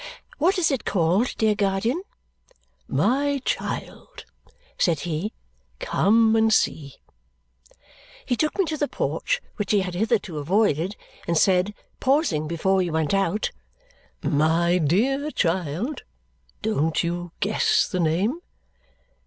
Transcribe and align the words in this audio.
"What 0.39 0.57
is 0.57 0.71
it 0.71 0.83
called, 0.83 1.35
dear 1.37 1.53
guardian?" 1.53 2.01
"My 2.87 3.39
child," 3.45 4.25
said 4.75 5.01
he, 5.01 5.31
"come 5.77 6.35
and 6.35 6.51
see," 6.51 6.95
He 8.25 8.35
took 8.35 8.57
me 8.57 8.65
to 8.65 8.77
the 8.77 8.87
porch, 8.87 9.43
which 9.57 9.69
he 9.71 9.81
had 9.81 9.93
hitherto 9.93 10.39
avoided, 10.39 10.95
and 11.27 11.37
said, 11.37 11.75
pausing 11.99 12.47
before 12.47 12.77
we 12.77 12.89
went 12.89 13.13
out, 13.13 13.51
"My 14.23 14.79
dear 14.79 15.29
child, 15.29 16.01
don't 16.63 17.03
you 17.03 17.31
guess 17.39 17.87
the 17.87 17.99
name?" 17.99 18.39